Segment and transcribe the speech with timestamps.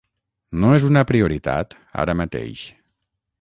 [0.61, 2.65] No és una prioritat ara mateix.